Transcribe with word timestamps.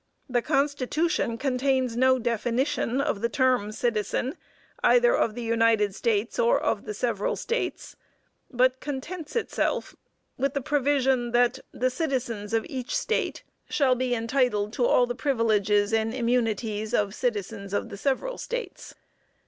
The 0.27 0.41
Constitution 0.41 1.37
contains 1.37 1.95
no 1.95 2.17
definition 2.17 2.99
of 2.99 3.21
the 3.21 3.29
term 3.29 3.71
"citizen," 3.71 4.35
either 4.83 5.15
of 5.15 5.35
the 5.35 5.43
United 5.43 5.93
States, 5.93 6.39
or 6.39 6.59
of 6.59 6.85
the 6.85 6.93
several 6.95 7.35
States, 7.35 7.95
but 8.49 8.79
contents 8.79 9.35
itself 9.35 9.95
with 10.39 10.55
the 10.55 10.59
provision 10.61 11.33
that 11.33 11.59
"the 11.71 11.91
citizens 11.91 12.51
of 12.55 12.65
each 12.67 12.97
State 12.97 13.43
shall 13.69 13.93
be 13.93 14.15
entitled 14.15 14.73
to 14.73 14.87
all 14.87 15.05
the 15.05 15.13
privileges 15.13 15.93
and 15.93 16.15
immunities 16.15 16.95
of 16.95 17.13
citizens 17.13 17.71
of 17.71 17.89
the 17.89 17.97
several 17.97 18.39
States." 18.39 18.95